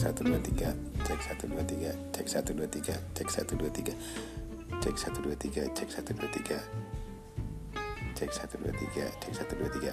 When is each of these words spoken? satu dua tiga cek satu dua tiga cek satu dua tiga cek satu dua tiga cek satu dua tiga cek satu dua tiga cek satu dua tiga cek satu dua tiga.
satu 0.00 0.24
dua 0.24 0.40
tiga 0.40 0.72
cek 1.04 1.20
satu 1.20 1.44
dua 1.44 1.60
tiga 1.68 1.92
cek 2.16 2.24
satu 2.24 2.56
dua 2.56 2.64
tiga 2.72 2.96
cek 3.12 3.28
satu 3.28 3.52
dua 3.52 3.68
tiga 3.68 3.92
cek 4.80 4.96
satu 4.96 5.20
dua 5.20 5.36
tiga 5.36 5.64
cek 5.76 5.88
satu 5.92 6.12
dua 6.16 6.28
tiga 6.32 6.58
cek 8.16 8.30
satu 8.32 8.56
dua 8.64 8.72
tiga 8.80 9.04
cek 9.20 9.32
satu 9.36 9.54
dua 9.60 9.68
tiga. 9.68 9.92